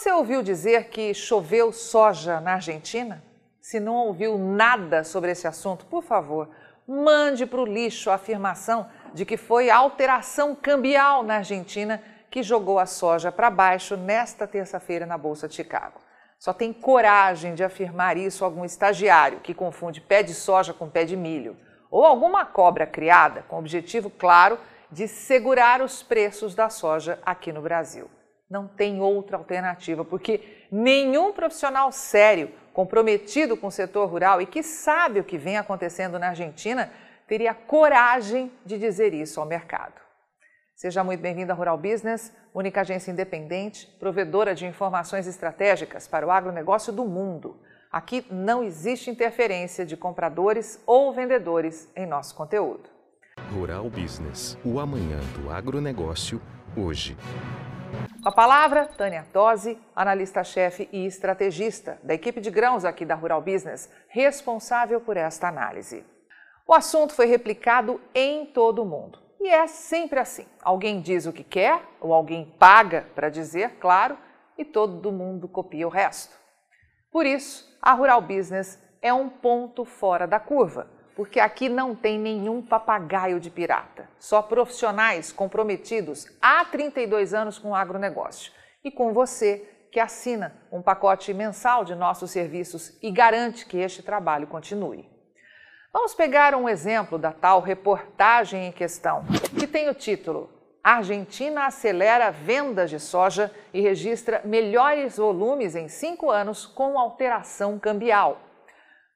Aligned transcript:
Você 0.00 0.10
ouviu 0.12 0.42
dizer 0.42 0.84
que 0.84 1.12
choveu 1.12 1.70
soja 1.74 2.40
na 2.40 2.54
Argentina? 2.54 3.22
Se 3.60 3.78
não 3.78 3.96
ouviu 3.96 4.38
nada 4.38 5.04
sobre 5.04 5.30
esse 5.30 5.46
assunto, 5.46 5.84
por 5.84 6.02
favor, 6.02 6.48
mande 6.88 7.44
para 7.44 7.60
o 7.60 7.66
lixo 7.66 8.08
a 8.08 8.14
afirmação 8.14 8.88
de 9.12 9.26
que 9.26 9.36
foi 9.36 9.68
alteração 9.68 10.54
cambial 10.54 11.22
na 11.22 11.34
Argentina 11.34 12.02
que 12.30 12.42
jogou 12.42 12.78
a 12.78 12.86
soja 12.86 13.30
para 13.30 13.50
baixo 13.50 13.94
nesta 13.94 14.46
terça-feira 14.46 15.04
na 15.04 15.18
Bolsa 15.18 15.46
de 15.46 15.54
Chicago. 15.54 16.00
Só 16.38 16.54
tem 16.54 16.72
coragem 16.72 17.54
de 17.54 17.62
afirmar 17.62 18.16
isso 18.16 18.42
algum 18.42 18.64
estagiário 18.64 19.40
que 19.40 19.52
confunde 19.52 20.00
pé 20.00 20.22
de 20.22 20.32
soja 20.32 20.72
com 20.72 20.88
pé 20.88 21.04
de 21.04 21.14
milho, 21.14 21.58
ou 21.90 22.06
alguma 22.06 22.46
cobra 22.46 22.86
criada 22.86 23.44
com 23.46 23.56
o 23.56 23.58
objetivo 23.58 24.08
claro 24.08 24.58
de 24.90 25.06
segurar 25.06 25.82
os 25.82 26.02
preços 26.02 26.54
da 26.54 26.70
soja 26.70 27.18
aqui 27.22 27.52
no 27.52 27.60
Brasil. 27.60 28.08
Não 28.50 28.66
tem 28.66 29.00
outra 29.00 29.36
alternativa, 29.36 30.04
porque 30.04 30.66
nenhum 30.72 31.32
profissional 31.32 31.92
sério, 31.92 32.50
comprometido 32.72 33.56
com 33.56 33.68
o 33.68 33.70
setor 33.70 34.08
rural 34.10 34.42
e 34.42 34.46
que 34.46 34.60
sabe 34.60 35.20
o 35.20 35.24
que 35.24 35.38
vem 35.38 35.56
acontecendo 35.56 36.18
na 36.18 36.30
Argentina, 36.30 36.90
teria 37.28 37.54
coragem 37.54 38.50
de 38.66 38.76
dizer 38.76 39.14
isso 39.14 39.38
ao 39.38 39.46
mercado. 39.46 40.00
Seja 40.74 41.04
muito 41.04 41.20
bem-vindo 41.20 41.52
à 41.52 41.54
Rural 41.54 41.78
Business, 41.78 42.34
única 42.52 42.80
agência 42.80 43.12
independente, 43.12 43.86
provedora 44.00 44.52
de 44.52 44.66
informações 44.66 45.28
estratégicas 45.28 46.08
para 46.08 46.26
o 46.26 46.30
agronegócio 46.30 46.92
do 46.92 47.04
mundo. 47.04 47.60
Aqui 47.92 48.26
não 48.30 48.64
existe 48.64 49.10
interferência 49.10 49.86
de 49.86 49.96
compradores 49.96 50.82
ou 50.86 51.12
vendedores 51.12 51.88
em 51.94 52.04
nosso 52.04 52.34
conteúdo. 52.34 52.88
Rural 53.52 53.88
Business, 53.88 54.58
o 54.64 54.80
amanhã 54.80 55.20
do 55.36 55.50
agronegócio, 55.50 56.42
hoje. 56.76 57.16
Com 58.22 58.28
a 58.28 58.32
palavra, 58.32 58.86
Tânia 58.86 59.26
Tosi, 59.32 59.78
analista-chefe 59.96 60.88
e 60.92 61.06
estrategista 61.06 61.98
da 62.02 62.14
equipe 62.14 62.40
de 62.40 62.50
grãos 62.50 62.84
aqui 62.84 63.04
da 63.04 63.14
Rural 63.14 63.40
Business, 63.40 63.90
responsável 64.08 65.00
por 65.00 65.16
esta 65.16 65.48
análise. 65.48 66.04
O 66.66 66.74
assunto 66.74 67.14
foi 67.14 67.26
replicado 67.26 68.00
em 68.14 68.46
todo 68.46 68.82
o 68.82 68.86
mundo 68.86 69.18
e 69.40 69.48
é 69.48 69.66
sempre 69.66 70.20
assim: 70.20 70.46
alguém 70.62 71.00
diz 71.00 71.26
o 71.26 71.32
que 71.32 71.42
quer, 71.42 71.82
ou 72.00 72.12
alguém 72.12 72.44
paga 72.58 73.06
para 73.14 73.30
dizer, 73.30 73.76
claro, 73.80 74.18
e 74.58 74.64
todo 74.64 75.10
mundo 75.10 75.48
copia 75.48 75.86
o 75.86 75.90
resto. 75.90 76.36
Por 77.10 77.24
isso, 77.24 77.76
a 77.80 77.92
Rural 77.94 78.20
Business 78.20 78.78
é 79.00 79.12
um 79.12 79.28
ponto 79.28 79.84
fora 79.84 80.26
da 80.26 80.38
curva, 80.38 80.86
porque 81.14 81.40
aqui 81.40 81.68
não 81.68 81.94
tem 81.94 82.18
nenhum 82.18 82.62
papagaio 82.62 83.40
de 83.40 83.50
pirata, 83.50 84.08
só 84.18 84.42
profissionais 84.42 85.32
comprometidos 85.32 86.26
há 86.40 86.64
32 86.64 87.34
anos 87.34 87.58
com 87.58 87.70
o 87.70 87.74
agronegócio 87.74 88.52
e 88.84 88.90
com 88.90 89.12
você 89.12 89.68
que 89.92 89.98
assina 90.00 90.54
um 90.70 90.80
pacote 90.80 91.34
mensal 91.34 91.84
de 91.84 91.94
nossos 91.94 92.30
serviços 92.30 92.96
e 93.02 93.10
garante 93.10 93.66
que 93.66 93.78
este 93.78 94.02
trabalho 94.02 94.46
continue. 94.46 95.08
Vamos 95.92 96.14
pegar 96.14 96.54
um 96.54 96.68
exemplo 96.68 97.18
da 97.18 97.32
tal 97.32 97.60
reportagem 97.60 98.66
em 98.66 98.72
questão, 98.72 99.24
que 99.58 99.66
tem 99.66 99.88
o 99.88 99.94
título 99.94 100.60
Argentina 100.82 101.66
acelera 101.66 102.30
vendas 102.30 102.88
de 102.88 102.98
soja 102.98 103.52
e 103.72 103.82
registra 103.82 104.40
melhores 104.44 105.18
volumes 105.18 105.76
em 105.76 105.88
cinco 105.88 106.30
anos 106.30 106.64
com 106.64 106.98
alteração 106.98 107.78
cambial. 107.78 108.40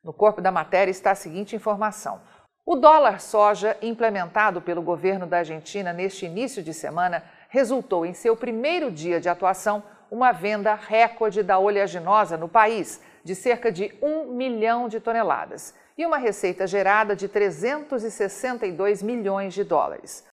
No 0.05 0.13
corpo 0.13 0.43
da 0.43 0.53
matéria 0.53 0.91
está 0.91 1.13
a 1.13 1.15
seguinte 1.15 1.57
informação. 1.57 2.21
O 2.67 2.77
dólar 2.77 3.21
soja 3.21 3.77
implementado 3.81 4.61
pelo 4.61 4.83
governo 4.83 5.27
da 5.27 5.39
Argentina 5.39 5.95
neste 5.95 6.27
início 6.27 6.63
de 6.63 6.75
semana 6.75 7.25
resultou 7.49 8.05
em 8.05 8.13
seu 8.13 8.37
primeiro 8.37 8.91
dia 8.91 9.19
de 9.19 9.31
atuação 9.31 9.83
uma 10.11 10.31
venda 10.31 10.75
recorde 10.75 11.43
da 11.43 11.59
oleaginosa 11.59 12.37
no 12.37 12.49
país, 12.49 13.01
de 13.25 13.35
cerca 13.35 13.73
de 13.73 13.95
um 14.03 14.27
milhão 14.33 14.89
de 14.89 15.01
toneladas 15.01 15.75
e 15.97 16.05
uma 16.05 16.19
receita 16.19 16.67
gerada 16.67 17.17
de 17.17 17.27
362 17.27 19.03
milhões 19.03 19.55
de 19.55 19.65
dólares. 19.65 20.25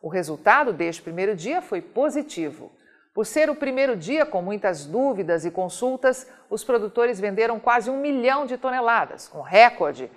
O 0.00 0.08
resultado 0.08 0.72
deste 0.72 1.02
primeiro 1.02 1.34
dia 1.34 1.60
foi 1.60 1.80
positivo. 1.80 2.70
Por 3.16 3.24
ser 3.24 3.48
o 3.48 3.54
primeiro 3.54 3.96
dia 3.96 4.26
com 4.26 4.42
muitas 4.42 4.84
dúvidas 4.84 5.46
e 5.46 5.50
consultas, 5.50 6.30
os 6.50 6.62
produtores 6.62 7.18
venderam 7.18 7.58
quase 7.58 7.88
um 7.88 7.96
milhão 7.96 8.44
de 8.44 8.58
toneladas, 8.58 9.32
um 9.34 9.40
recorde, 9.40 10.12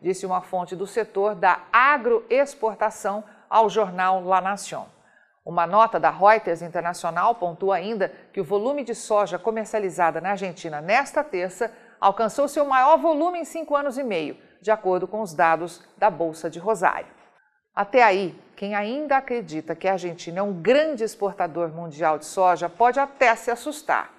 disse 0.00 0.24
uma 0.24 0.40
fonte 0.40 0.76
do 0.76 0.86
setor 0.86 1.34
da 1.34 1.64
agroexportação 1.72 3.24
ao 3.50 3.68
jornal 3.68 4.22
La 4.22 4.40
Nación. 4.40 4.86
Uma 5.44 5.66
nota 5.66 5.98
da 5.98 6.08
Reuters 6.08 6.62
Internacional 6.62 7.34
pontua 7.34 7.74
ainda 7.74 8.12
que 8.32 8.40
o 8.40 8.44
volume 8.44 8.84
de 8.84 8.94
soja 8.94 9.36
comercializada 9.36 10.20
na 10.20 10.30
Argentina 10.30 10.80
nesta 10.80 11.24
terça 11.24 11.72
alcançou 12.00 12.46
seu 12.46 12.64
maior 12.64 12.96
volume 12.96 13.40
em 13.40 13.44
cinco 13.44 13.74
anos 13.74 13.98
e 13.98 14.04
meio, 14.04 14.36
de 14.62 14.70
acordo 14.70 15.08
com 15.08 15.20
os 15.20 15.34
dados 15.34 15.82
da 15.98 16.10
Bolsa 16.10 16.48
de 16.48 16.60
Rosário. 16.60 17.12
Até 17.74 18.04
aí, 18.04 18.40
quem 18.56 18.74
ainda 18.74 19.16
acredita 19.16 19.74
que 19.74 19.88
a 19.88 19.92
Argentina 19.92 20.40
é 20.40 20.42
um 20.42 20.52
grande 20.52 21.04
exportador 21.04 21.68
mundial 21.68 22.18
de 22.18 22.26
soja 22.26 22.68
pode 22.68 22.98
até 22.98 23.34
se 23.34 23.50
assustar. 23.50 24.12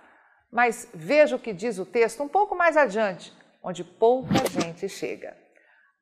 Mas 0.51 0.87
veja 0.93 1.35
o 1.35 1.39
que 1.39 1.53
diz 1.53 1.79
o 1.79 1.85
texto 1.85 2.21
um 2.21 2.27
pouco 2.27 2.55
mais 2.55 2.77
adiante, 2.77 3.33
onde 3.63 3.83
pouca 3.83 4.33
gente 4.49 4.87
chega. 4.87 5.35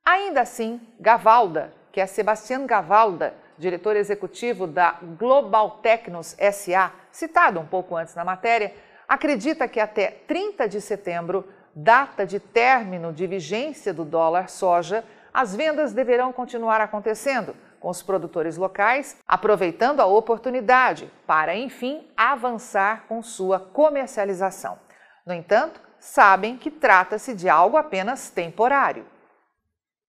Ainda 0.06 0.42
assim, 0.42 0.82
Gavalda, 1.00 1.74
que 1.92 2.02
é 2.02 2.06
Sebastián 2.06 2.66
Gavalda, 2.66 3.34
diretor 3.58 3.96
executivo 3.96 4.68
da 4.68 4.98
Global 5.18 5.80
Tecnos 5.82 6.36
SA, 6.52 6.92
citado 7.12 7.60
um 7.60 7.66
pouco 7.66 7.96
antes 7.96 8.16
na 8.16 8.26
matéria, 8.26 8.74
acredita 9.08 9.68
que 9.68 9.80
até 9.80 10.12
30 10.28 10.68
de 10.68 10.82
setembro 10.82 11.48
data 11.76 12.26
de 12.26 12.40
término 12.40 13.12
de 13.12 13.26
vigência 13.26 13.94
do 13.94 14.06
dólar 14.06 14.50
soja, 14.50 15.04
as 15.34 15.56
vendas 15.56 15.94
deverão 15.94 16.32
continuar 16.32 16.80
acontecendo, 16.82 17.56
com 17.84 17.90
os 17.90 18.02
produtores 18.02 18.56
locais 18.56 19.18
aproveitando 19.28 20.00
a 20.00 20.06
oportunidade 20.06 21.12
para, 21.28 21.54
enfim, 21.54 22.10
avançar 22.16 23.04
com 23.10 23.22
sua 23.22 23.60
comercialização. 23.60 24.80
No 25.28 25.34
entanto, 25.34 25.82
sabem 26.00 26.58
que 26.58 26.72
trata-se 26.72 27.36
de 27.36 27.50
algo 27.50 27.76
apenas 27.76 28.30
temporário. 28.30 29.06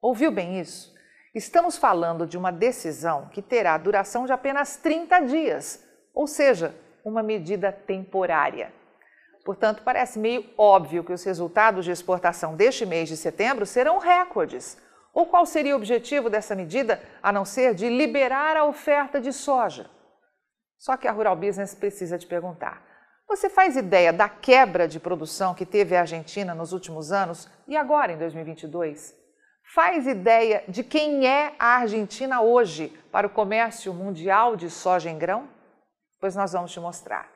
Ouviu 0.01 0.31
bem 0.31 0.61
isso? 0.61 0.95
Estamos 1.35 1.77
falando 1.77 2.29
de 2.29 2.39
uma 2.39 2.53
decisão 2.53 3.29
que 3.33 3.43
terá 3.43 3.77
duração 3.77 4.25
de 4.25 4.33
apenas 4.33 4.77
30 4.77 5.21
dias, 5.23 5.85
ou 6.15 6.29
seja, 6.29 6.73
uma 7.05 7.25
medida 7.25 7.73
temporária. 7.73 8.73
Portanto, 9.45 9.83
parece 9.85 10.17
meio 10.17 10.49
óbvio 10.56 11.03
que 11.03 11.12
os 11.12 11.25
resultados 11.25 11.85
de 11.85 11.91
exportação 11.91 12.55
deste 12.55 12.87
mês 12.87 13.09
de 13.09 13.17
setembro 13.17 13.67
serão 13.67 13.99
recordes. 13.99 14.79
Ou 15.14 15.26
qual 15.26 15.47
seria 15.47 15.75
o 15.75 15.78
objetivo 15.78 16.28
dessa 16.28 16.56
medida, 16.56 17.00
a 17.22 17.30
não 17.30 17.44
ser 17.44 17.72
de 17.72 17.88
liberar 17.88 18.56
a 18.56 18.64
oferta 18.64 19.20
de 19.20 19.32
soja? 19.32 19.88
Só 20.76 20.96
que 20.96 21.06
a 21.06 21.12
Rural 21.12 21.37
Business 21.37 21.75
precisa 21.75 22.19
te 22.19 22.26
perguntar: 22.26 22.82
você 23.28 23.49
faz 23.49 23.76
ideia 23.76 24.12
da 24.12 24.28
quebra 24.28 24.87
de 24.88 24.99
produção 24.99 25.55
que 25.55 25.64
teve 25.64 25.96
a 25.96 26.00
Argentina 26.00 26.55
nos 26.55 26.72
últimos 26.72 27.12
anos 27.12 27.49
e 27.66 27.76
agora 27.76 28.12
em 28.12 28.19
2022? 28.19 29.14
Faz 29.72 30.06
ideia 30.06 30.62
de 30.69 30.84
quem 30.84 31.26
é 31.26 31.55
a 31.58 31.76
Argentina 31.78 32.43
hoje 32.43 32.88
para 33.10 33.26
o 33.26 33.31
comércio 33.31 33.94
mundial 33.94 34.56
de 34.56 34.69
soja 34.69 35.08
em 35.08 35.19
grão? 35.19 35.49
Pois 36.20 36.37
nós 36.37 36.52
vamos 36.52 36.72
te 36.72 36.81
mostrar. 36.81 37.28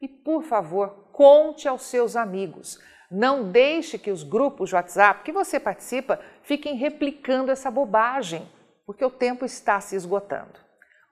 E, 0.00 0.08
por 0.08 0.42
favor, 0.42 1.10
conte 1.12 1.68
aos 1.68 1.82
seus 1.82 2.16
amigos. 2.16 2.78
Não 3.16 3.48
deixe 3.48 3.96
que 3.96 4.10
os 4.10 4.24
grupos 4.24 4.70
de 4.70 4.74
WhatsApp 4.74 5.22
que 5.22 5.30
você 5.30 5.60
participa 5.60 6.18
fiquem 6.42 6.74
replicando 6.74 7.52
essa 7.52 7.70
bobagem, 7.70 8.50
porque 8.84 9.04
o 9.04 9.10
tempo 9.10 9.44
está 9.44 9.80
se 9.80 9.94
esgotando. 9.94 10.58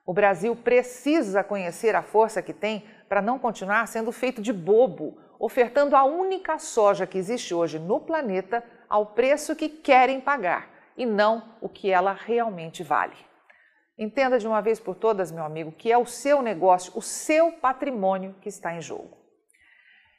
O 0.05 0.13
Brasil 0.13 0.53
precisa 0.53 1.45
conhecer 1.45 1.95
a 1.95 2.03
força 2.03 2.41
que 2.41 2.51
tem 2.51 2.83
para 3.07 3.21
não 3.21 3.39
continuar 3.39 3.87
sendo 3.87 4.11
feito 4.11 4.41
de 4.41 4.51
bobo, 4.51 5.17
ofertando 5.39 5.95
a 5.95 6.03
única 6.03 6.59
soja 6.59 7.07
que 7.07 7.17
existe 7.17 7.53
hoje 7.53 7.79
no 7.79 8.01
planeta 8.01 8.61
ao 8.89 9.05
preço 9.05 9.55
que 9.55 9.69
querem 9.69 10.19
pagar 10.19 10.67
e 10.97 11.05
não 11.05 11.55
o 11.61 11.69
que 11.69 11.89
ela 11.89 12.11
realmente 12.11 12.83
vale. 12.83 13.15
Entenda 13.97 14.37
de 14.37 14.45
uma 14.45 14.61
vez 14.61 14.77
por 14.77 14.95
todas, 14.95 15.31
meu 15.31 15.45
amigo, 15.45 15.71
que 15.71 15.89
é 15.89 15.97
o 15.97 16.05
seu 16.05 16.41
negócio, 16.41 16.91
o 16.97 17.01
seu 17.01 17.53
patrimônio 17.53 18.35
que 18.41 18.49
está 18.49 18.75
em 18.75 18.81
jogo. 18.81 19.22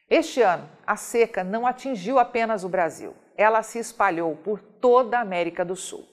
Este 0.09 0.43
ano, 0.43 0.69
a 0.87 0.97
seca 0.97 1.43
não 1.43 1.67
atingiu 1.67 2.19
apenas 2.19 2.63
o 2.63 2.69
Brasil, 2.69 3.15
ela 3.37 3.63
se 3.63 3.79
espalhou 3.79 4.37
por 4.37 4.61
toda 4.61 5.17
a 5.17 5.23
América 5.23 5.65
do 5.65 5.75
Sul. 5.75 6.07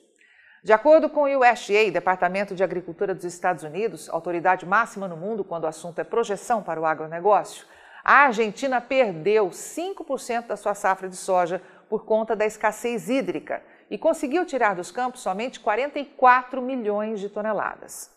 De 0.63 0.71
acordo 0.71 1.09
com 1.09 1.23
o 1.23 1.39
USDA, 1.39 1.91
Departamento 1.91 2.55
de 2.55 2.63
Agricultura 2.63 3.13
dos 3.13 3.25
Estados 3.25 3.63
Unidos, 3.63 4.07
autoridade 4.09 4.65
máxima 4.65 5.09
no 5.09 5.17
mundo 5.17 5.43
quando 5.43 5.65
o 5.65 5.67
assunto 5.67 5.99
é 5.99 6.05
projeção 6.05 6.63
para 6.63 6.79
o 6.79 6.85
agronegócio, 6.85 7.65
a 8.03 8.25
Argentina 8.25 8.79
perdeu 8.79 9.49
5% 9.49 10.47
da 10.47 10.55
sua 10.55 10.73
safra 10.73 11.09
de 11.09 11.17
soja 11.17 11.61
por 11.89 12.05
conta 12.05 12.33
da 12.33 12.45
escassez 12.45 13.09
hídrica 13.09 13.61
e 13.89 13.97
conseguiu 13.97 14.45
tirar 14.45 14.73
dos 14.73 14.89
campos 14.89 15.21
somente 15.21 15.59
44 15.59 16.61
milhões 16.61 17.19
de 17.19 17.27
toneladas. 17.27 18.09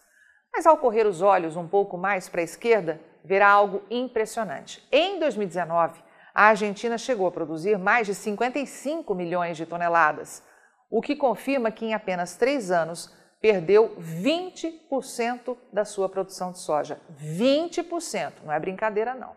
Mas 0.53 0.67
ao 0.67 0.79
correr 0.79 1.05
os 1.05 1.21
olhos 1.21 1.57
um 1.57 1.67
pouco 1.67 1.99
mais 1.99 2.29
para 2.29 2.41
a 2.41 2.45
esquerda, 2.45 3.01
verá 3.25 3.49
algo 3.49 3.83
impressionante. 3.91 4.87
Em 4.93 5.19
2019, 5.19 6.03
a 6.35 6.47
Argentina 6.47 6.99
chegou 6.99 7.27
a 7.27 7.33
produzir 7.33 7.79
mais 7.79 8.07
de 8.07 8.15
55 8.15 9.15
milhões 9.15 9.57
de 9.57 9.65
toneladas, 9.65 10.43
o 10.91 11.01
que 11.01 11.17
confirma 11.17 11.71
que 11.71 11.87
em 11.87 11.95
apenas 11.95 12.37
três 12.37 12.71
anos 12.71 13.13
perdeu 13.41 13.97
20% 13.99 15.57
da 15.73 15.85
sua 15.85 16.09
produção 16.09 16.53
de 16.53 16.59
soja. 16.59 17.01
20%, 17.21 18.33
não 18.45 18.53
é 18.53 18.59
brincadeira 18.59 19.15
não. 19.15 19.37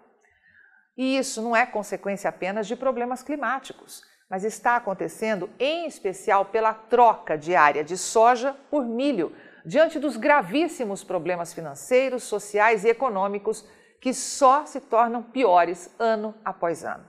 E 0.97 1.17
isso 1.17 1.41
não 1.41 1.55
é 1.55 1.65
consequência 1.65 2.29
apenas 2.29 2.67
de 2.67 2.75
problemas 2.75 3.21
climáticos, 3.21 4.01
mas 4.29 4.43
está 4.43 4.75
acontecendo 4.75 5.49
em 5.59 5.85
especial 5.85 6.45
pela 6.45 6.73
troca 6.73 7.37
diária 7.37 7.83
de 7.83 7.97
soja 7.97 8.55
por 8.69 8.85
milho, 8.85 9.35
diante 9.67 9.99
dos 9.99 10.15
gravíssimos 10.15 11.03
problemas 11.03 11.53
financeiros, 11.53 12.23
sociais 12.23 12.85
e 12.85 12.87
econômicos 12.87 13.67
que 13.99 14.13
só 14.13 14.65
se 14.65 14.79
tornam 14.79 15.21
piores 15.21 15.93
ano 15.99 16.33
após 16.45 16.85
ano. 16.85 17.03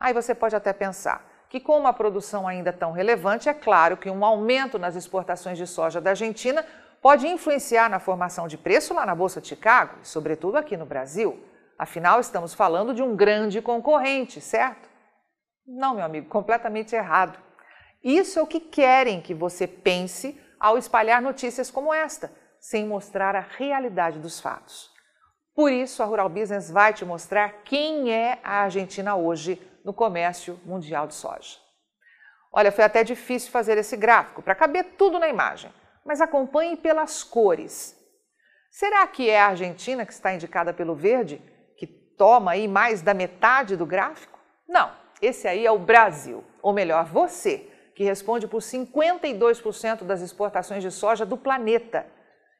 Aí 0.00 0.14
você 0.14 0.34
pode 0.34 0.56
até 0.56 0.72
pensar 0.72 1.28
que, 1.50 1.60
com 1.60 1.78
uma 1.78 1.92
produção 1.92 2.48
ainda 2.48 2.72
tão 2.72 2.92
relevante, 2.92 3.50
é 3.50 3.52
claro 3.52 3.98
que 3.98 4.08
um 4.08 4.24
aumento 4.24 4.78
nas 4.78 4.96
exportações 4.96 5.58
de 5.58 5.66
soja 5.66 6.00
da 6.00 6.10
Argentina 6.10 6.64
pode 7.02 7.28
influenciar 7.28 7.90
na 7.90 7.98
formação 7.98 8.48
de 8.48 8.56
preço 8.56 8.94
lá 8.94 9.04
na 9.04 9.14
Bolsa 9.14 9.38
de 9.38 9.48
Chicago, 9.48 9.96
e 10.02 10.08
sobretudo 10.08 10.56
aqui 10.56 10.78
no 10.78 10.86
Brasil. 10.86 11.44
Afinal, 11.78 12.20
estamos 12.20 12.54
falando 12.54 12.94
de 12.94 13.02
um 13.02 13.14
grande 13.14 13.60
concorrente, 13.60 14.40
certo? 14.40 14.88
Não, 15.66 15.94
meu 15.94 16.04
amigo, 16.06 16.28
completamente 16.30 16.96
errado. 16.96 17.38
Isso 18.02 18.38
é 18.38 18.42
o 18.42 18.46
que 18.46 18.60
querem 18.60 19.20
que 19.20 19.34
você 19.34 19.66
pense 19.66 20.40
ao 20.60 20.76
espalhar 20.76 21.22
notícias 21.22 21.70
como 21.70 21.92
esta, 21.92 22.30
sem 22.60 22.86
mostrar 22.86 23.34
a 23.34 23.40
realidade 23.40 24.18
dos 24.18 24.38
fatos. 24.38 24.90
Por 25.54 25.72
isso, 25.72 26.02
a 26.02 26.06
Rural 26.06 26.28
Business 26.28 26.70
vai 26.70 26.92
te 26.92 27.04
mostrar 27.04 27.62
quem 27.64 28.12
é 28.12 28.38
a 28.44 28.62
Argentina 28.62 29.16
hoje 29.16 29.60
no 29.82 29.94
comércio 29.94 30.60
mundial 30.64 31.06
de 31.06 31.14
soja. 31.14 31.58
Olha, 32.52 32.70
foi 32.70 32.84
até 32.84 33.02
difícil 33.02 33.50
fazer 33.50 33.78
esse 33.78 33.96
gráfico 33.96 34.42
para 34.42 34.54
caber 34.54 34.96
tudo 34.98 35.18
na 35.18 35.28
imagem, 35.28 35.72
mas 36.04 36.20
acompanhe 36.20 36.76
pelas 36.76 37.24
cores. 37.24 37.96
Será 38.70 39.06
que 39.06 39.30
é 39.30 39.40
a 39.40 39.48
Argentina 39.48 40.04
que 40.04 40.12
está 40.12 40.34
indicada 40.34 40.74
pelo 40.74 40.94
verde? 40.94 41.42
toma 42.20 42.50
aí 42.50 42.68
mais 42.68 43.00
da 43.00 43.14
metade 43.14 43.76
do 43.76 43.86
gráfico? 43.86 44.38
Não, 44.68 44.92
esse 45.22 45.48
aí 45.48 45.64
é 45.64 45.70
o 45.70 45.78
Brasil, 45.78 46.44
ou 46.60 46.70
melhor, 46.70 47.06
você, 47.06 47.66
que 48.00 48.04
responde 48.04 48.48
por 48.48 48.62
52% 48.62 50.04
das 50.04 50.22
exportações 50.22 50.82
de 50.82 50.90
soja 50.90 51.26
do 51.26 51.36
planeta 51.36 52.06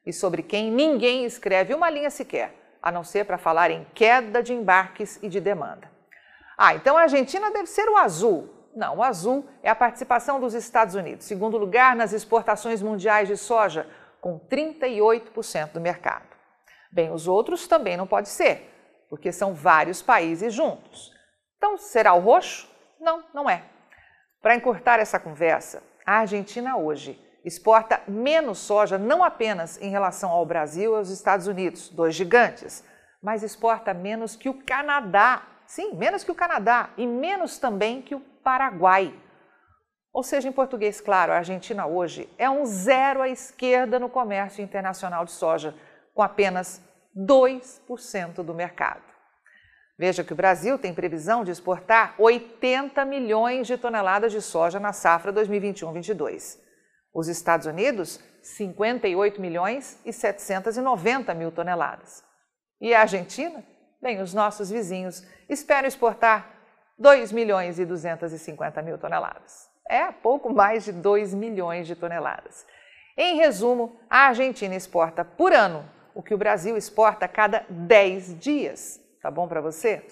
e 0.05 0.13
sobre 0.13 0.43
quem 0.43 0.69
ninguém 0.69 1.25
escreve 1.25 1.73
uma 1.73 1.89
linha 1.89 2.11
sequer, 2.11 2.53
a 2.79 2.91
não 2.91 3.03
ser 3.03 3.25
para 3.25 3.39
falar 3.39 3.71
em 3.71 3.83
queda 3.95 4.43
de 4.43 4.53
embarques 4.53 5.17
e 5.19 5.27
de 5.27 5.41
demanda. 5.41 5.89
Ah, 6.55 6.75
então 6.75 6.95
a 6.95 7.01
Argentina 7.01 7.49
deve 7.49 7.65
ser 7.65 7.89
o 7.89 7.97
azul. 7.97 8.53
Não, 8.75 8.97
o 8.97 9.03
azul 9.03 9.43
é 9.63 9.69
a 9.71 9.73
participação 9.73 10.39
dos 10.39 10.53
Estados 10.53 10.93
Unidos, 10.93 11.25
segundo 11.25 11.57
lugar 11.57 11.95
nas 11.95 12.13
exportações 12.13 12.79
mundiais 12.79 13.27
de 13.27 13.35
soja, 13.35 13.89
com 14.21 14.39
38% 14.41 15.71
do 15.71 15.81
mercado. 15.81 16.27
Bem, 16.91 17.11
os 17.11 17.27
outros 17.27 17.67
também 17.67 17.97
não 17.97 18.05
pode 18.05 18.29
ser, 18.29 18.71
porque 19.09 19.31
são 19.31 19.55
vários 19.55 20.03
países 20.03 20.53
juntos. 20.53 21.11
Então, 21.57 21.79
será 21.79 22.13
o 22.13 22.19
roxo? 22.19 22.69
Não, 22.99 23.23
não 23.33 23.49
é. 23.49 23.70
Para 24.41 24.55
encurtar 24.55 24.99
essa 24.99 25.19
conversa, 25.19 25.83
a 26.03 26.13
Argentina 26.17 26.75
hoje 26.75 27.19
exporta 27.45 28.01
menos 28.07 28.57
soja 28.57 28.97
não 28.97 29.23
apenas 29.23 29.79
em 29.79 29.89
relação 29.89 30.31
ao 30.31 30.45
Brasil 30.45 30.93
e 30.93 30.95
aos 30.95 31.09
Estados 31.09 31.45
Unidos, 31.45 31.89
dois 31.89 32.15
gigantes, 32.15 32.83
mas 33.21 33.43
exporta 33.43 33.93
menos 33.93 34.35
que 34.35 34.49
o 34.49 34.63
Canadá. 34.63 35.43
Sim, 35.67 35.95
menos 35.95 36.23
que 36.23 36.31
o 36.31 36.35
Canadá 36.35 36.89
e 36.97 37.05
menos 37.05 37.59
também 37.59 38.01
que 38.01 38.15
o 38.15 38.19
Paraguai. 38.19 39.13
Ou 40.11 40.23
seja, 40.23 40.49
em 40.49 40.51
português 40.51 40.99
claro, 40.99 41.31
a 41.31 41.37
Argentina 41.37 41.85
hoje 41.85 42.27
é 42.35 42.49
um 42.49 42.65
zero 42.65 43.21
à 43.21 43.29
esquerda 43.29 43.99
no 43.99 44.09
comércio 44.09 44.63
internacional 44.63 45.23
de 45.23 45.31
soja, 45.31 45.75
com 46.15 46.23
apenas 46.23 46.81
2% 47.15 48.43
do 48.43 48.55
mercado. 48.55 49.10
Veja 50.01 50.23
que 50.23 50.33
o 50.33 50.35
Brasil 50.35 50.79
tem 50.79 50.95
previsão 50.95 51.43
de 51.43 51.51
exportar 51.51 52.15
80 52.17 53.05
milhões 53.05 53.67
de 53.67 53.77
toneladas 53.77 54.31
de 54.31 54.41
soja 54.41 54.79
na 54.79 54.93
safra 54.93 55.31
2021-22. 55.31 56.57
Os 57.13 57.27
Estados 57.27 57.67
Unidos, 57.67 58.19
58 58.41 59.39
milhões 59.39 60.01
e 60.03 60.11
790 60.11 61.35
mil 61.35 61.51
toneladas. 61.51 62.23
E 62.81 62.95
a 62.95 63.01
Argentina? 63.01 63.63
Bem, 64.01 64.19
os 64.23 64.33
nossos 64.33 64.71
vizinhos 64.71 65.23
esperam 65.47 65.87
exportar 65.87 66.49
2 66.97 67.31
milhões 67.31 67.77
e 67.77 67.85
250 67.85 68.81
mil 68.81 68.97
toneladas. 68.97 69.69
É 69.87 70.11
pouco 70.11 70.51
mais 70.51 70.83
de 70.83 70.93
2 70.93 71.35
milhões 71.35 71.85
de 71.85 71.95
toneladas. 71.95 72.65
Em 73.15 73.35
resumo, 73.35 73.99
a 74.09 74.29
Argentina 74.29 74.73
exporta 74.73 75.23
por 75.23 75.53
ano 75.53 75.87
o 76.15 76.23
que 76.23 76.33
o 76.33 76.39
Brasil 76.39 76.75
exporta 76.75 77.25
a 77.25 77.29
cada 77.29 77.63
10 77.69 78.39
dias. 78.39 78.99
Tá 79.21 79.29
bom 79.29 79.47
para 79.47 79.61
você? 79.61 80.03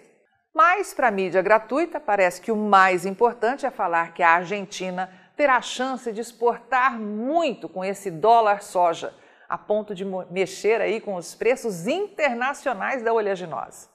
Mas 0.54 0.94
para 0.94 1.08
a 1.08 1.12
mídia 1.12 1.42
gratuita, 1.42 2.00
parece 2.00 2.40
que 2.40 2.52
o 2.52 2.56
mais 2.56 3.08
importante 3.08 3.66
é 3.66 3.72
falar 3.72 4.14
que 4.14 4.22
a 4.22 4.36
Argentina 4.36 5.10
terá 5.36 5.56
a 5.56 5.62
chance 5.62 6.12
de 6.12 6.22
exportar 6.22 7.00
muito 7.00 7.68
com 7.68 7.84
esse 7.84 8.12
dólar 8.12 8.62
soja, 8.62 9.14
a 9.48 9.58
ponto 9.58 9.96
de 9.96 10.06
mexer 10.30 10.80
aí 10.80 11.02
com 11.02 11.16
os 11.16 11.34
preços 11.34 11.88
internacionais 11.88 13.02
da 13.02 13.12
oleaginosa. 13.12 13.88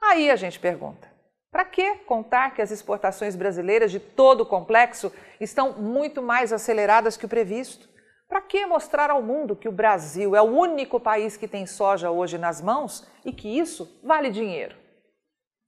Aí 0.00 0.30
a 0.30 0.36
gente 0.36 0.58
pergunta: 0.58 1.06
para 1.50 1.66
que 1.66 1.96
contar 2.06 2.54
que 2.54 2.62
as 2.62 2.70
exportações 2.70 3.36
brasileiras 3.36 3.90
de 3.90 4.00
todo 4.00 4.42
o 4.42 4.46
complexo 4.46 5.12
estão 5.38 5.72
muito 5.72 6.22
mais 6.22 6.50
aceleradas 6.50 7.14
que 7.14 7.26
o 7.26 7.28
previsto? 7.28 7.89
Para 8.30 8.40
que 8.40 8.64
mostrar 8.64 9.10
ao 9.10 9.20
mundo 9.20 9.56
que 9.56 9.68
o 9.68 9.72
Brasil 9.72 10.36
é 10.36 10.40
o 10.40 10.44
único 10.44 11.00
país 11.00 11.36
que 11.36 11.48
tem 11.48 11.66
soja 11.66 12.12
hoje 12.12 12.38
nas 12.38 12.62
mãos 12.62 13.04
e 13.24 13.32
que 13.32 13.58
isso 13.58 14.00
vale 14.04 14.30
dinheiro? 14.30 14.76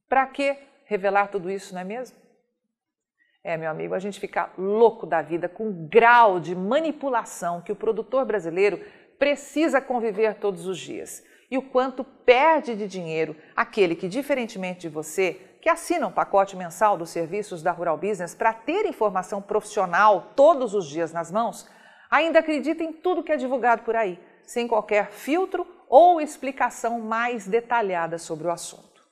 Para 0.08 0.28
que 0.28 0.56
revelar 0.84 1.26
tudo 1.26 1.50
isso, 1.50 1.74
não 1.74 1.80
é 1.80 1.84
mesmo? 1.84 2.16
É, 3.42 3.56
meu 3.56 3.68
amigo, 3.68 3.94
a 3.94 3.98
gente 3.98 4.20
fica 4.20 4.48
louco 4.56 5.04
da 5.08 5.20
vida 5.20 5.48
com 5.48 5.70
o 5.70 5.88
grau 5.88 6.38
de 6.38 6.54
manipulação 6.54 7.60
que 7.60 7.72
o 7.72 7.76
produtor 7.76 8.24
brasileiro 8.24 8.78
precisa 9.18 9.80
conviver 9.80 10.36
todos 10.36 10.64
os 10.64 10.78
dias 10.78 11.24
e 11.50 11.58
o 11.58 11.62
quanto 11.62 12.04
perde 12.04 12.76
de 12.76 12.86
dinheiro 12.86 13.34
aquele 13.56 13.96
que, 13.96 14.08
diferentemente 14.08 14.82
de 14.82 14.88
você, 14.88 15.32
que 15.60 15.68
assina 15.68 16.06
um 16.06 16.12
pacote 16.12 16.56
mensal 16.56 16.96
dos 16.96 17.10
serviços 17.10 17.60
da 17.60 17.72
Rural 17.72 17.98
Business 17.98 18.36
para 18.36 18.52
ter 18.52 18.86
informação 18.86 19.42
profissional 19.42 20.32
todos 20.36 20.74
os 20.74 20.86
dias 20.86 21.12
nas 21.12 21.28
mãos, 21.28 21.68
ainda 22.12 22.40
acredita 22.40 22.84
em 22.84 22.92
tudo 22.92 23.22
que 23.22 23.32
é 23.32 23.38
divulgado 23.38 23.84
por 23.84 23.96
aí, 23.96 24.20
sem 24.44 24.68
qualquer 24.68 25.10
filtro 25.10 25.66
ou 25.88 26.20
explicação 26.20 27.00
mais 27.00 27.48
detalhada 27.48 28.18
sobre 28.18 28.46
o 28.46 28.50
assunto. 28.50 29.02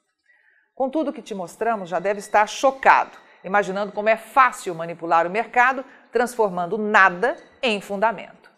Com 0.75 0.90
tudo 0.90 1.12
que 1.12 1.23
te 1.23 1.35
mostramos, 1.35 1.88
já 1.88 1.99
deve 1.99 2.19
estar 2.19 2.47
chocado, 2.47 3.16
imaginando 3.42 3.90
como 3.90 4.11
é 4.11 4.19
fácil 4.19 4.75
manipular 4.75 5.26
o 5.26 5.30
mercado, 5.30 5.83
transformando 6.12 6.76
nada 6.76 7.37
em 7.62 7.80
fundamento. 7.80 8.50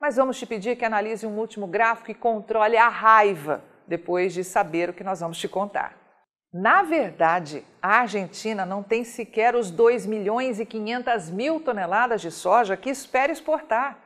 Mas 0.00 0.16
vamos 0.16 0.38
te 0.38 0.46
pedir 0.46 0.76
que 0.76 0.86
analise 0.86 1.26
um 1.26 1.38
último 1.38 1.66
gráfico 1.66 2.10
e 2.10 2.14
controle 2.14 2.78
a 2.78 2.88
raiva 2.88 3.62
depois 3.86 4.32
de 4.32 4.42
saber 4.42 4.88
o 4.88 4.94
que 4.94 5.04
nós 5.04 5.20
vamos 5.20 5.36
te 5.36 5.48
contar. 5.48 6.01
Na 6.52 6.82
verdade, 6.82 7.64
a 7.80 8.00
Argentina 8.00 8.66
não 8.66 8.82
tem 8.82 9.04
sequer 9.04 9.56
os 9.56 9.70
2 9.70 10.04
milhões 10.04 10.60
e 10.60 10.66
500 10.66 11.30
mil 11.30 11.58
toneladas 11.60 12.20
de 12.20 12.30
soja 12.30 12.76
que 12.76 12.90
espera 12.90 13.32
exportar. 13.32 13.98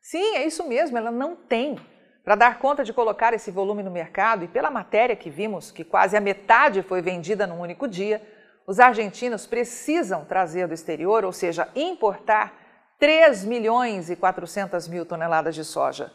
Sim, 0.00 0.34
é 0.34 0.44
isso 0.44 0.66
mesmo, 0.66 0.98
ela 0.98 1.12
não 1.12 1.36
tem. 1.36 1.78
Para 2.24 2.34
dar 2.34 2.58
conta 2.58 2.82
de 2.82 2.92
colocar 2.92 3.32
esse 3.34 3.52
volume 3.52 3.84
no 3.84 3.90
mercado, 3.90 4.44
e 4.44 4.48
pela 4.48 4.68
matéria 4.68 5.14
que 5.14 5.30
vimos, 5.30 5.70
que 5.70 5.84
quase 5.84 6.16
a 6.16 6.20
metade 6.20 6.82
foi 6.82 7.00
vendida 7.00 7.46
num 7.46 7.60
único 7.60 7.86
dia, 7.86 8.20
os 8.66 8.80
argentinos 8.80 9.46
precisam 9.46 10.24
trazer 10.24 10.66
do 10.66 10.74
exterior, 10.74 11.24
ou 11.24 11.32
seja, 11.32 11.68
importar 11.76 12.52
3 12.98 13.44
milhões 13.44 14.10
e 14.10 14.16
400 14.16 14.88
mil 14.88 15.06
toneladas 15.06 15.54
de 15.54 15.64
soja. 15.64 16.12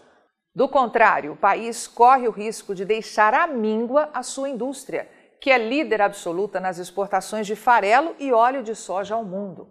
Do 0.54 0.68
contrário, 0.68 1.32
o 1.34 1.38
país 1.38 1.88
corre 1.88 2.28
o 2.28 2.32
risco 2.32 2.76
de 2.76 2.84
deixar 2.84 3.34
à 3.34 3.48
míngua 3.48 4.10
a 4.14 4.22
sua 4.22 4.50
indústria, 4.50 5.08
que 5.40 5.52
é 5.52 5.58
líder 5.58 6.02
absoluta 6.02 6.60
nas 6.60 6.78
exportações 6.78 7.46
de 7.46 7.56
farelo 7.56 8.16
e 8.20 8.32
óleo 8.32 8.64
de 8.64 8.76
soja 8.76 9.16
ao 9.16 9.24
mundo. 9.24 9.68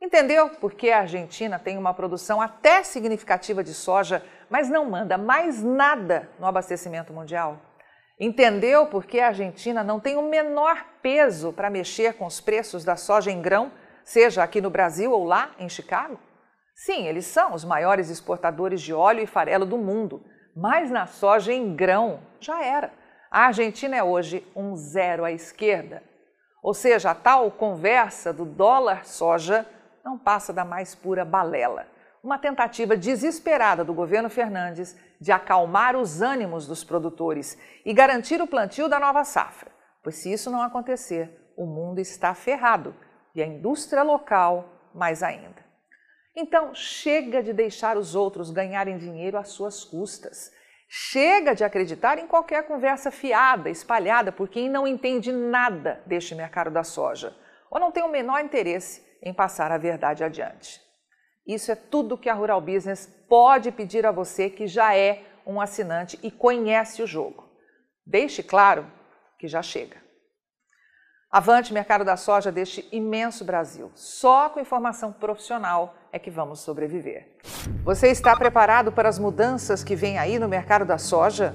Entendeu 0.00 0.50
por 0.50 0.74
que 0.74 0.90
a 0.90 1.00
Argentina 1.00 1.58
tem 1.58 1.78
uma 1.78 1.94
produção 1.94 2.40
até 2.40 2.82
significativa 2.82 3.64
de 3.64 3.72
soja, 3.72 4.22
mas 4.50 4.68
não 4.68 4.84
manda 4.84 5.16
mais 5.16 5.62
nada 5.62 6.28
no 6.38 6.46
abastecimento 6.46 7.12
mundial? 7.12 7.60
Entendeu 8.18 8.86
por 8.86 9.04
que 9.04 9.20
a 9.20 9.28
Argentina 9.28 9.82
não 9.82 10.00
tem 10.00 10.16
o 10.16 10.22
menor 10.22 10.84
peso 11.02 11.52
para 11.52 11.70
mexer 11.70 12.14
com 12.14 12.26
os 12.26 12.40
preços 12.40 12.84
da 12.84 12.96
soja 12.96 13.30
em 13.30 13.42
grão, 13.42 13.72
seja 14.04 14.42
aqui 14.42 14.60
no 14.60 14.70
Brasil 14.70 15.12
ou 15.12 15.24
lá 15.24 15.50
em 15.58 15.68
Chicago? 15.68 16.18
Sim, 16.74 17.06
eles 17.06 17.26
são 17.26 17.54
os 17.54 17.64
maiores 17.64 18.10
exportadores 18.10 18.82
de 18.82 18.92
óleo 18.92 19.22
e 19.22 19.26
farelo 19.26 19.64
do 19.64 19.78
mundo, 19.78 20.22
mas 20.54 20.90
na 20.90 21.06
soja 21.06 21.52
em 21.52 21.74
grão 21.74 22.20
já 22.38 22.62
era. 22.62 22.92
A 23.30 23.46
Argentina 23.46 23.96
é 23.96 24.02
hoje 24.02 24.46
um 24.54 24.76
zero 24.76 25.24
à 25.24 25.32
esquerda. 25.32 26.02
Ou 26.62 26.74
seja, 26.74 27.10
a 27.10 27.14
tal 27.14 27.50
conversa 27.50 28.32
do 28.32 28.44
dólar 28.44 29.04
soja 29.04 29.66
não 30.04 30.18
passa 30.18 30.52
da 30.52 30.64
mais 30.64 30.94
pura 30.94 31.24
balela. 31.24 31.86
Uma 32.22 32.38
tentativa 32.38 32.96
desesperada 32.96 33.84
do 33.84 33.94
governo 33.94 34.28
Fernandes 34.30 34.96
de 35.20 35.32
acalmar 35.32 35.96
os 35.96 36.20
ânimos 36.20 36.66
dos 36.66 36.84
produtores 36.84 37.56
e 37.84 37.92
garantir 37.92 38.40
o 38.42 38.46
plantio 38.46 38.88
da 38.88 38.98
nova 38.98 39.24
safra. 39.24 39.70
Pois 40.02 40.16
se 40.16 40.32
isso 40.32 40.50
não 40.50 40.62
acontecer, 40.62 41.52
o 41.56 41.66
mundo 41.66 42.00
está 42.00 42.34
ferrado 42.34 42.94
e 43.34 43.42
a 43.42 43.46
indústria 43.46 44.02
local 44.02 44.68
mais 44.94 45.22
ainda. 45.22 45.64
Então, 46.34 46.74
chega 46.74 47.42
de 47.42 47.52
deixar 47.52 47.96
os 47.96 48.14
outros 48.14 48.50
ganharem 48.50 48.98
dinheiro 48.98 49.38
às 49.38 49.48
suas 49.48 49.82
custas. 49.82 50.52
Chega 50.88 51.54
de 51.54 51.64
acreditar 51.64 52.18
em 52.18 52.26
qualquer 52.26 52.66
conversa 52.66 53.10
fiada, 53.10 53.68
espalhada 53.68 54.30
por 54.30 54.48
quem 54.48 54.68
não 54.68 54.86
entende 54.86 55.32
nada 55.32 56.02
deste 56.06 56.34
mercado 56.34 56.70
da 56.70 56.84
soja 56.84 57.36
ou 57.70 57.80
não 57.80 57.90
tem 57.90 58.02
o 58.02 58.08
menor 58.08 58.40
interesse 58.40 59.04
em 59.22 59.34
passar 59.34 59.72
a 59.72 59.78
verdade 59.78 60.22
adiante. 60.22 60.80
Isso 61.46 61.70
é 61.70 61.74
tudo 61.74 62.18
que 62.18 62.28
a 62.28 62.34
Rural 62.34 62.60
Business 62.60 63.06
pode 63.28 63.70
pedir 63.70 64.06
a 64.06 64.12
você 64.12 64.48
que 64.48 64.66
já 64.66 64.96
é 64.96 65.24
um 65.46 65.60
assinante 65.60 66.18
e 66.22 66.30
conhece 66.30 67.02
o 67.02 67.06
jogo. 67.06 67.48
Deixe 68.04 68.42
claro 68.42 68.90
que 69.38 69.46
já 69.46 69.62
chega. 69.62 70.05
Avante 71.30 71.74
mercado 71.74 72.04
da 72.04 72.16
soja 72.16 72.52
deste 72.52 72.88
imenso 72.92 73.44
Brasil. 73.44 73.90
Só 73.94 74.48
com 74.48 74.60
informação 74.60 75.12
profissional 75.12 75.96
é 76.12 76.20
que 76.20 76.30
vamos 76.30 76.60
sobreviver. 76.60 77.26
Você 77.84 78.08
está 78.08 78.36
preparado 78.36 78.92
para 78.92 79.08
as 79.08 79.18
mudanças 79.18 79.82
que 79.82 79.96
vêm 79.96 80.18
aí 80.18 80.38
no 80.38 80.46
mercado 80.46 80.84
da 80.84 80.98
soja? 80.98 81.52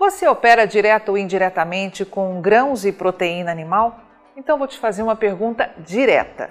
Você 0.00 0.26
opera 0.26 0.66
direto 0.66 1.10
ou 1.10 1.18
indiretamente 1.18 2.04
com 2.04 2.40
grãos 2.40 2.84
e 2.84 2.90
proteína 2.90 3.52
animal? 3.52 4.00
Então 4.36 4.58
vou 4.58 4.66
te 4.66 4.78
fazer 4.78 5.04
uma 5.04 5.14
pergunta 5.14 5.70
direta. 5.78 6.50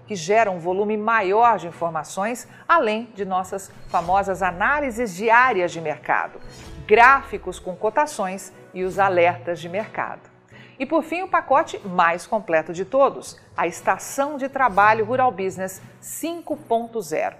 que 0.11 0.15
gera 0.17 0.51
um 0.51 0.59
volume 0.59 0.97
maior 0.97 1.57
de 1.57 1.67
informações, 1.67 2.45
além 2.67 3.07
de 3.15 3.23
nossas 3.23 3.71
famosas 3.87 4.43
análises 4.43 5.15
diárias 5.15 5.71
de 5.71 5.79
mercado 5.79 6.37
gráficos 6.85 7.57
com 7.57 7.73
cotações 7.73 8.51
e 8.73 8.83
os 8.83 8.99
alertas 8.99 9.61
de 9.61 9.69
mercado. 9.69 10.29
E 10.77 10.85
por 10.85 11.01
fim, 11.01 11.21
o 11.21 11.29
pacote 11.29 11.79
mais 11.87 12.27
completo 12.27 12.73
de 12.73 12.83
todos, 12.83 13.39
a 13.55 13.65
Estação 13.67 14.35
de 14.35 14.49
Trabalho 14.49 15.05
Rural 15.05 15.31
Business 15.31 15.81
5.0, 16.03 17.33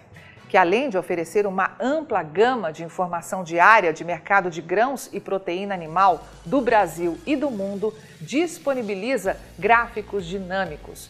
que 0.47 0.55
além 0.55 0.89
de 0.89 0.97
oferecer 0.97 1.45
uma 1.45 1.75
ampla 1.77 2.23
gama 2.23 2.71
de 2.71 2.85
informação 2.85 3.43
diária 3.43 3.91
de 3.91 4.05
mercado 4.05 4.49
de 4.49 4.61
grãos 4.61 5.09
e 5.11 5.19
proteína 5.19 5.73
animal 5.73 6.23
do 6.45 6.61
Brasil 6.61 7.17
e 7.25 7.35
do 7.35 7.51
mundo, 7.51 7.93
disponibiliza 8.21 9.35
gráficos 9.59 10.25
dinâmicos 10.25 11.09